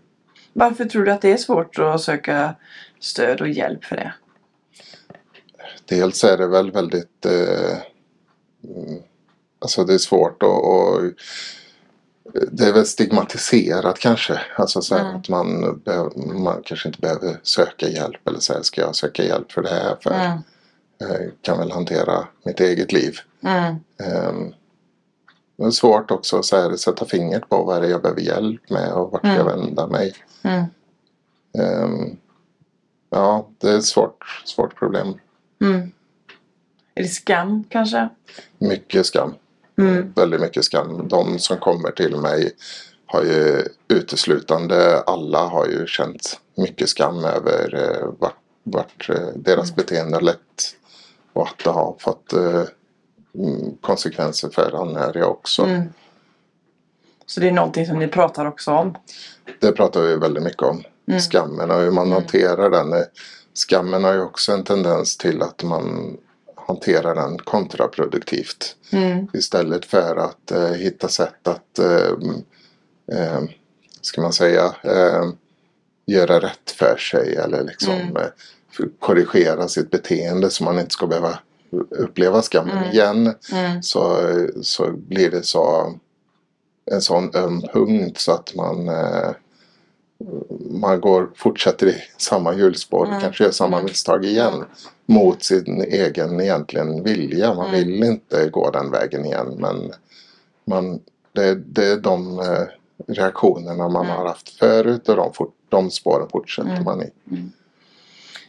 Varför 0.53 0.85
tror 0.85 1.05
du 1.05 1.13
att 1.13 1.23
det 1.23 1.33
är 1.33 1.37
svårt 1.37 1.79
att 1.79 2.01
söka 2.01 2.55
stöd 3.01 3.41
och 3.41 3.49
hjälp 3.49 3.85
för 3.85 3.97
det? 3.97 4.13
Dels 5.89 6.25
är 6.25 6.39
det 6.39 6.47
väl 6.47 6.71
väldigt... 6.71 7.27
Eh, 7.27 7.77
mm, 8.65 9.03
alltså 9.59 9.85
det 9.85 9.95
är 9.95 9.99
svårt 9.99 10.43
att... 10.43 10.49
Och, 10.49 11.01
det 12.53 12.65
är 12.65 12.73
väl 12.73 12.87
stigmatiserat 12.87 13.99
kanske. 13.99 14.41
Alltså 14.57 14.83
så 14.83 14.95
mm. 14.95 15.17
att 15.17 15.29
man, 15.29 15.81
man 16.43 16.63
kanske 16.65 16.89
inte 16.89 17.01
behöver 17.01 17.41
söka 17.43 17.89
hjälp 17.89 18.29
eller 18.29 18.39
säga 18.39 18.63
ska 18.63 18.81
jag 18.81 18.97
söka 18.97 19.25
hjälp 19.25 19.53
för 19.53 19.63
det 19.63 19.69
här? 19.69 19.97
För 20.01 20.11
mm. 20.11 20.39
jag 20.99 21.31
kan 21.43 21.59
väl 21.59 21.73
hantera 21.73 22.29
mitt 22.45 22.61
eget 22.61 22.93
liv. 22.93 23.19
Mm. 23.43 23.75
Um, 24.29 24.55
det 25.57 25.65
är 25.65 25.71
svårt 25.71 26.11
också 26.11 26.39
att 26.39 26.81
sätta 26.81 27.07
fingret 27.07 27.49
på 27.49 27.65
vad 27.65 27.83
det 27.83 27.87
är 27.87 27.91
jag 27.91 28.03
behöver 28.03 28.21
hjälp 28.21 28.71
med 28.71 28.93
och 28.93 29.13
vart 29.13 29.25
mm. 29.25 29.37
jag 29.37 29.45
vända 29.45 29.87
mig. 29.87 30.15
Um, 31.59 32.17
ja, 33.11 33.49
det 33.59 33.71
är 33.71 33.79
ett 33.79 33.85
svårt, 33.85 34.43
svårt 34.45 34.79
problem. 34.79 35.15
Mm. 35.63 35.93
Är 36.95 37.03
det 37.03 37.09
skam 37.09 37.65
kanske? 37.69 38.09
Mycket 38.59 39.07
skam. 39.07 39.35
Mm. 39.79 40.13
Väldigt 40.17 40.41
mycket 40.41 40.65
skam. 40.65 41.09
De 41.09 41.39
som 41.39 41.59
kommer 41.59 41.91
till 41.91 42.17
mig 42.17 42.53
har 43.07 43.23
ju 43.23 43.63
uteslutande, 43.89 45.01
alla 45.01 45.47
har 45.47 45.67
ju 45.67 45.87
känt 45.87 46.41
mycket 46.57 46.89
skam 46.89 47.25
över 47.25 47.75
eh, 47.75 48.09
vart, 48.19 48.39
vart 48.63 49.09
eh, 49.09 49.29
deras 49.37 49.71
mm. 49.71 49.77
beteende 49.77 50.21
lett. 50.21 50.77
Och 51.33 51.49
att 51.49 51.65
det 51.65 51.71
har 51.71 51.97
fått 51.99 52.33
eh, 52.33 52.65
Mm, 53.39 53.77
konsekvenser 53.81 54.49
för 54.49 54.83
anhöriga 54.83 55.27
också. 55.27 55.63
Mm. 55.63 55.83
Så 57.27 57.41
det 57.41 57.49
är 57.49 57.53
någonting 57.53 57.87
som 57.87 57.99
ni 57.99 58.09
pratar 58.09 58.45
också 58.45 58.71
om? 58.71 58.97
Det 59.61 59.73
pratar 59.73 60.01
vi 60.01 60.17
väldigt 60.17 60.43
mycket 60.43 60.63
om. 60.63 60.83
Mm. 61.09 61.21
Skammen 61.21 61.71
och 61.71 61.81
hur 61.81 61.91
man 61.91 62.07
mm. 62.07 62.13
hanterar 62.13 62.71
den. 62.71 63.05
Skammen 63.57 64.05
har 64.05 64.13
ju 64.13 64.21
också 64.21 64.53
en 64.53 64.65
tendens 64.65 65.17
till 65.17 65.43
att 65.43 65.63
man 65.63 66.17
hanterar 66.55 67.15
den 67.15 67.39
kontraproduktivt. 67.39 68.77
Mm. 68.91 69.27
Istället 69.33 69.85
för 69.85 70.17
att 70.17 70.51
eh, 70.51 70.71
hitta 70.71 71.09
sätt 71.09 71.49
att 71.49 71.79
eh, 71.79 73.43
ska 74.01 74.23
man 74.23 74.33
säga 74.33 74.75
eh, 74.83 75.29
göra 76.07 76.41
rätt 76.41 76.71
för 76.71 76.97
sig 76.97 77.37
eller 77.37 77.65
liksom 77.65 77.95
mm. 77.95 78.17
eh, 78.17 78.29
korrigera 78.99 79.69
sitt 79.69 79.91
beteende 79.91 80.51
så 80.51 80.65
man 80.65 80.79
inte 80.79 80.93
ska 80.93 81.07
behöva 81.07 81.39
uppleva 81.91 82.43
skammen 82.43 82.79
mm. 82.79 82.91
igen 82.91 83.35
mm. 83.53 83.83
Så, 83.83 84.19
så 84.63 84.91
blir 84.93 85.31
det 85.31 85.43
så 85.43 85.95
en 86.91 87.01
sån 87.01 87.35
öm 87.35 87.63
punkt 87.73 88.21
så 88.21 88.33
att 88.33 88.55
man 88.55 88.89
eh, 88.89 89.31
man 90.71 91.01
går, 91.01 91.31
fortsätter 91.35 91.87
i 91.87 92.03
samma 92.17 92.55
hjulspår 92.55 93.07
mm. 93.07 93.21
kanske 93.21 93.45
gör 93.45 93.51
samma 93.51 93.77
mm. 93.77 93.85
misstag 93.85 94.25
igen 94.25 94.65
mot 95.07 95.45
sin 95.45 95.83
egen 95.83 96.41
egentligen 96.41 97.03
vilja. 97.03 97.55
Man 97.55 97.69
mm. 97.69 97.79
vill 97.79 98.05
inte 98.05 98.49
gå 98.49 98.71
den 98.71 98.91
vägen 98.91 99.25
igen 99.25 99.57
men 99.59 99.93
man, 100.65 101.01
det, 101.33 101.55
det 101.55 101.87
är 101.87 101.97
de 101.97 102.39
eh, 102.39 102.67
reaktionerna 103.07 103.89
man 103.89 104.05
mm. 104.05 104.17
har 104.17 104.27
haft 104.27 104.59
förut 104.59 105.09
och 105.09 105.17
de, 105.17 105.33
fort, 105.33 105.55
de 105.69 105.91
spåren 105.91 106.29
fortsätter 106.29 106.71
mm. 106.71 106.85
man 106.85 107.03
i. 107.03 107.11
Mm. 107.31 107.53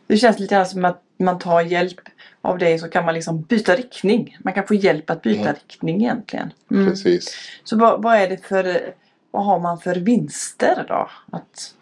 Det 0.08 0.18
känns 0.18 0.40
lite 0.40 0.56
grann 0.56 0.66
som 0.66 0.86
att 0.86 1.04
man 1.18 1.40
tar 1.40 1.62
hjälp 1.62 2.00
av 2.42 2.58
det 2.58 2.80
så 2.80 2.88
kan 2.88 3.06
man 3.06 3.14
liksom 3.14 3.42
byta 3.42 3.76
riktning. 3.76 4.38
Man 4.44 4.54
kan 4.54 4.68
få 4.68 4.74
hjälp 4.74 5.10
att 5.10 5.22
byta 5.22 5.54
riktning 5.54 6.02
egentligen. 6.02 6.54
Precis. 6.70 7.36
Så 7.64 7.78
vad, 7.78 8.04
vad, 8.04 8.16
är 8.16 8.30
det 8.30 8.38
för, 8.38 8.94
vad 9.32 9.46
har 9.46 9.60
man 9.60 9.80
för 9.80 9.96
vinster 9.96 10.86
då? 10.88 11.10
Att, 11.32 11.74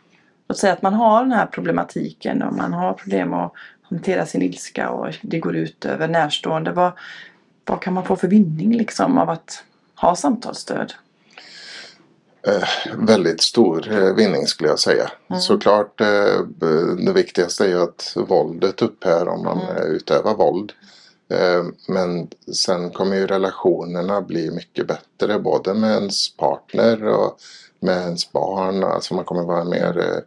låt 0.48 0.58
säga 0.58 0.74
att 0.74 0.82
man 0.82 0.94
har 0.94 1.22
den 1.24 1.32
här 1.32 1.46
problematiken 1.46 2.42
och 2.42 2.54
man 2.54 2.74
har 2.74 2.94
problem 2.94 3.34
att 3.34 3.54
hantera 3.82 4.26
sin 4.26 4.42
ilska 4.42 4.90
och 4.90 5.16
det 5.22 5.40
går 5.40 5.56
ut 5.56 5.86
över 5.86 6.08
närstående. 6.08 6.72
Vad, 6.72 6.92
vad 7.66 7.82
kan 7.82 7.94
man 7.94 8.06
få 8.06 8.16
för 8.16 8.28
vinning 8.28 8.78
liksom 8.78 9.18
av 9.18 9.30
att 9.30 9.64
ha 9.96 10.16
samtalsstöd? 10.16 10.94
Eh, 12.48 12.96
väldigt 12.98 13.42
stor 13.42 13.92
eh, 13.92 14.14
vinning 14.14 14.48
skulle 14.48 14.70
jag 14.70 14.80
säga. 14.80 15.12
Mm. 15.30 15.42
Såklart 15.42 16.02
eh, 16.02 16.40
det 17.06 17.14
viktigaste 17.14 17.66
är 17.66 17.68
ju 17.68 17.82
att 17.82 18.14
våldet 18.28 18.82
upphör 18.82 19.28
om 19.28 19.44
man 19.44 19.62
mm. 19.62 19.96
utövar 19.96 20.36
våld. 20.36 20.74
Eh, 21.30 21.64
men 21.88 22.28
sen 22.54 22.90
kommer 22.90 23.16
ju 23.16 23.28
relationerna 23.28 24.22
bli 24.22 24.52
mycket 24.52 24.88
bättre 24.88 25.40
både 25.40 25.74
med 25.74 25.92
ens 25.92 26.38
partner 26.38 27.04
och 27.04 27.40
med 27.80 28.02
ens 28.02 28.32
barn. 28.32 28.84
Alltså 28.84 29.14
man 29.14 29.26
kommer 29.26 29.44
vara 29.44 29.64
mer 29.64 29.98
eh, 29.98 30.22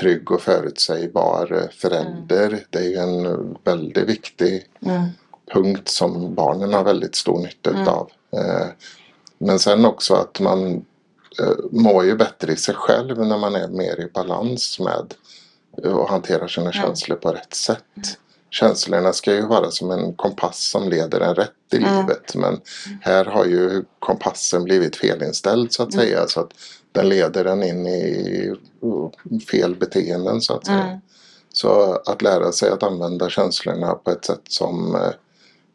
trygg 0.00 0.30
och 0.30 0.40
förutsägbar 0.40 1.52
eh, 1.52 1.70
förälder. 1.70 2.46
Mm. 2.46 2.60
Det 2.70 2.78
är 2.78 2.88
ju 2.88 2.96
en 2.96 3.56
väldigt 3.64 4.08
viktig 4.08 4.66
mm. 4.80 5.06
punkt 5.52 5.88
som 5.88 6.34
barnen 6.34 6.72
har 6.72 6.84
väldigt 6.84 7.14
stor 7.14 7.38
nytta 7.38 7.70
mm. 7.70 7.88
av. 7.88 8.10
Men 9.38 9.58
sen 9.58 9.84
också 9.84 10.14
att 10.14 10.40
man 10.40 10.84
mår 11.70 12.04
ju 12.04 12.16
bättre 12.16 12.52
i 12.52 12.56
sig 12.56 12.74
själv 12.74 13.26
när 13.26 13.38
man 13.38 13.54
är 13.54 13.68
mer 13.68 14.00
i 14.00 14.10
balans 14.14 14.80
med 14.80 15.14
och 15.94 16.08
hanterar 16.08 16.48
sina 16.48 16.70
mm. 16.70 16.72
känslor 16.72 17.16
på 17.16 17.32
rätt 17.32 17.54
sätt. 17.54 18.18
Känslorna 18.58 19.12
ska 19.12 19.34
ju 19.34 19.46
vara 19.46 19.70
som 19.70 19.90
en 19.90 20.14
kompass 20.14 20.70
som 20.70 20.88
leder 20.88 21.20
en 21.20 21.34
rätt 21.34 21.50
i 21.72 21.76
mm. 21.76 21.96
livet 21.96 22.34
men 22.34 22.60
här 23.00 23.24
har 23.24 23.44
ju 23.44 23.84
kompassen 23.98 24.64
blivit 24.64 24.96
felinställd 24.96 25.72
så 25.72 25.82
att 25.82 25.94
mm. 25.94 26.06
säga 26.06 26.26
så 26.26 26.40
att 26.40 26.50
den 26.92 27.08
leder 27.08 27.44
den 27.44 27.62
in 27.62 27.86
i 27.86 28.54
fel 29.50 29.76
beteenden 29.76 30.40
så 30.40 30.54
att 30.54 30.66
säga. 30.66 30.84
Mm. 30.84 30.98
Så 31.52 32.00
att 32.06 32.22
lära 32.22 32.52
sig 32.52 32.70
att 32.70 32.82
använda 32.82 33.28
känslorna 33.28 33.94
på 33.94 34.10
ett 34.10 34.24
sätt 34.24 34.42
som 34.48 34.94
eh, 34.94 35.10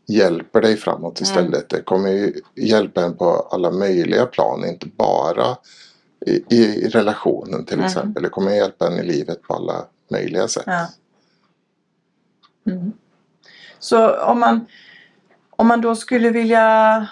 hjälper 0.07 0.61
dig 0.61 0.77
framåt 0.77 1.21
Mm. 1.21 1.29
istället. 1.29 1.69
Det 1.69 1.81
kommer 1.81 2.09
ju 2.09 2.33
hjälpa 2.55 3.03
en 3.03 3.17
på 3.17 3.47
alla 3.51 3.71
möjliga 3.71 4.25
plan, 4.25 4.65
inte 4.65 4.87
bara 4.87 5.57
i, 6.25 6.55
i 6.55 6.89
relationen 6.89 7.65
till 7.65 7.73
Mm. 7.77 7.85
exempel. 7.85 8.23
Det 8.23 8.29
kommer 8.29 8.55
hjälpa 8.55 8.87
en 8.87 8.99
i 8.99 9.03
livet 9.03 9.41
på 9.41 9.53
alla 9.53 9.85
möjliga 10.11 10.47
sätt. 10.47 10.63
Ja. 10.65 10.87
Mm. 12.67 12.93
Så 13.79 14.15
om 14.19 14.39
man, 14.39 14.65
om 15.49 15.67
man 15.67 15.81
då 15.81 15.95
skulle 15.95 16.29
vilja 16.29 17.07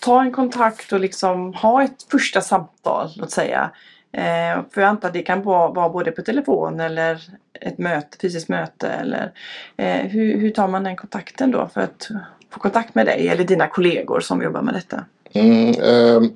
ta 0.00 0.22
en 0.22 0.32
kontakt 0.32 0.92
och 0.92 1.00
liksom 1.00 1.54
ha 1.54 1.82
ett 1.82 2.02
första 2.10 2.40
samtal, 2.40 3.10
låt 3.16 3.30
säga. 3.30 3.70
Eh, 4.12 4.62
för 4.70 4.80
jag 4.80 4.84
antar 4.84 5.08
att 5.08 5.14
det 5.14 5.22
kan 5.22 5.42
vara, 5.42 5.72
vara 5.72 5.88
både 5.88 6.10
på 6.10 6.22
telefon 6.22 6.80
eller 6.80 7.22
ett 7.60 7.78
möte, 7.78 8.18
fysiskt 8.20 8.48
möte. 8.48 8.88
Eller, 8.88 9.32
eh, 9.76 10.06
hur, 10.06 10.38
hur 10.38 10.50
tar 10.50 10.68
man 10.68 10.84
den 10.84 10.96
kontakten 10.96 11.50
då 11.50 11.68
för 11.74 11.80
att 11.80 12.08
få 12.50 12.60
kontakt 12.60 12.94
med 12.94 13.06
dig 13.06 13.28
eller 13.28 13.44
dina 13.44 13.66
kollegor 13.66 14.20
som 14.20 14.42
jobbar 14.42 14.62
med 14.62 14.74
detta? 14.74 15.04
Mm, 15.32 15.68
eh, 15.68 16.30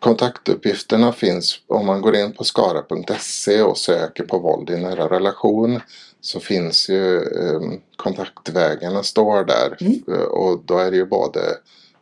kontaktuppgifterna 0.00 1.12
finns 1.12 1.60
om 1.66 1.86
man 1.86 2.00
går 2.00 2.16
in 2.16 2.32
på 2.32 2.44
skara.se 2.44 3.62
och 3.62 3.78
söker 3.78 4.24
på 4.24 4.38
våld 4.38 4.70
i 4.70 4.76
nära 4.76 5.08
relation 5.10 5.80
så 6.20 6.40
finns 6.40 6.88
ju 6.88 7.16
ehm, 7.18 7.80
kontaktvägarna 7.96 9.02
står 9.02 9.44
där 9.44 9.76
Mm. 9.80 10.02
Eh, 10.08 10.20
och 10.26 10.60
då 10.64 10.78
är 10.78 10.90
det 10.90 10.96
ju 10.96 11.06
både 11.06 11.40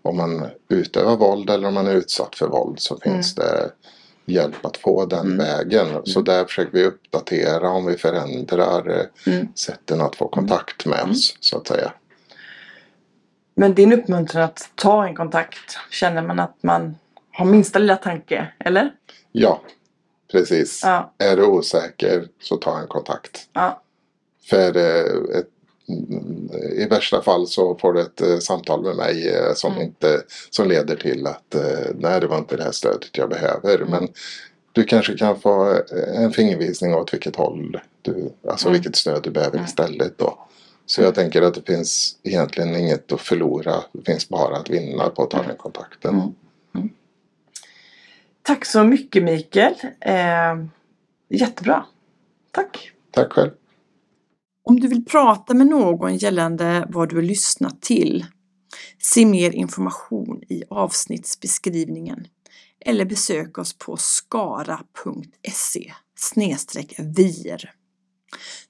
om 0.02 0.16
man 0.16 0.46
utövar 0.68 1.16
våld 1.16 1.50
eller 1.50 1.68
om 1.68 1.74
man 1.74 1.86
är 1.86 1.94
utsatt 1.94 2.34
för 2.36 2.48
våld 2.48 2.80
så 2.80 2.98
finns 2.98 3.34
det 3.34 3.70
hjälp 4.26 4.66
att 4.66 4.76
få 4.76 5.06
den 5.06 5.26
Mm. 5.26 5.38
vägen. 5.38 5.86
Så 6.04 6.20
där 6.20 6.44
försöker 6.44 6.72
vi 6.72 6.84
uppdatera 6.84 7.70
om 7.70 7.86
vi 7.86 7.96
förändrar 7.96 8.90
eh, 9.00 9.32
Mm. 9.32 9.48
sätten 9.54 10.00
att 10.00 10.16
få 10.16 10.28
kontakt 10.28 10.86
med 10.86 11.02
oss 11.10 11.36
så 11.40 11.56
att 11.56 11.66
säga. 11.68 11.92
Men 13.54 13.74
din 13.74 13.92
uppmuntran 13.92 14.42
att 14.44 14.70
ta 14.74 15.06
en 15.06 15.14
kontakt, 15.14 15.78
känner 15.90 16.22
man 16.22 16.40
att 16.40 16.56
man 16.62 16.94
har 17.36 17.44
minsta 17.46 17.78
lilla 17.78 17.96
tanke, 17.96 18.48
eller? 18.58 18.92
Ja, 19.32 19.60
precis. 20.32 20.80
Ja, 20.84 21.14
Är 21.18 21.36
du 21.36 21.42
osäker 21.44 22.28
så 22.42 22.56
ta 22.56 22.78
en 22.80 22.86
kontakt. 22.86 23.48
ja, 23.52 23.82
För 24.50 24.76
eh, 24.76 25.38
ett, 25.38 25.48
mm, 25.88 26.50
i 26.72 26.86
värsta 26.90 27.22
fall 27.22 27.46
så 27.46 27.78
får 27.78 27.92
du 27.92 28.00
ett 28.00 28.20
eh, 28.20 28.38
samtal 28.38 28.82
med 28.82 28.96
mig 28.96 29.28
eh, 29.34 29.54
som, 29.54 29.72
Mm. 29.72 29.82
inte, 29.84 30.22
som 30.50 30.68
leder 30.68 30.96
till 30.96 31.26
att 31.26 31.56
nej 31.94 32.20
det 32.20 32.26
var 32.26 32.38
inte 32.38 32.56
det 32.56 32.62
här 32.64 32.72
stödet 32.72 33.08
jag 33.18 33.28
behöver. 33.30 33.76
Mm. 33.76 33.90
Men 33.90 34.08
du 34.72 34.84
kanske 34.84 35.18
kan 35.18 35.40
få 35.40 35.78
en 36.14 36.32
fingervisning 36.32 36.94
åt 36.94 37.14
vilket 37.14 37.36
håll 37.36 37.80
du, 38.02 38.32
alltså 38.48 38.66
Mm. 38.68 38.72
vilket 38.80 38.96
stöd 38.96 39.22
du 39.22 39.30
behöver 39.30 39.54
Mm. 39.56 39.64
istället 39.66 40.18
då. 40.18 40.38
Så 40.86 41.02
jag 41.02 41.14
tänker 41.14 41.42
att 41.42 41.54
det 41.54 41.66
finns 41.74 42.16
egentligen 42.22 42.76
inget 42.76 43.12
att 43.12 43.20
förlora. 43.20 43.74
Det 43.92 44.04
finns 44.12 44.28
bara 44.28 44.56
att 44.56 44.70
vinna 44.70 45.08
på 45.08 45.22
att 45.22 45.30
ta 45.30 45.42
den 45.42 45.56
kontakten. 45.56 46.34
Tack 48.46 48.64
så 48.64 48.84
mycket 48.84 49.22
Mikael. 49.22 49.74
Eh, 50.00 50.56
jättebra. 51.28 51.86
Tack. 52.50 52.92
Tack 53.10 53.32
själv. 53.32 53.50
Om 54.64 54.80
du 54.80 54.88
vill 54.88 55.04
prata 55.04 55.54
med 55.54 55.66
någon 55.66 56.16
gällande 56.16 56.86
vad 56.88 57.08
du 57.08 57.16
har 57.16 57.22
lyssnat 57.22 57.82
till, 57.82 58.26
se 59.02 59.26
mer 59.26 59.50
information 59.50 60.42
i 60.48 60.62
avsnittsbeskrivningen 60.70 62.26
eller 62.80 63.04
besök 63.04 63.58
oss 63.58 63.78
på 63.78 63.96
skara.se 63.96 65.92
vir. 66.98 67.72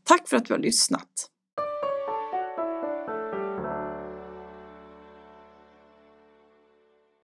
Tack 0.04 0.28
för 0.28 0.36
att 0.36 0.44
du 0.44 0.54
har 0.54 0.60
lyssnat! 0.60 1.30